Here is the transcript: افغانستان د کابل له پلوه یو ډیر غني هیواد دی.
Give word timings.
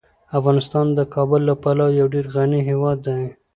افغانستان 0.37 0.85
د 0.93 0.99
کابل 1.13 1.41
له 1.49 1.55
پلوه 1.63 1.95
یو 1.99 2.07
ډیر 2.13 2.25
غني 2.35 2.61
هیواد 2.69 2.97
دی. 3.07 3.23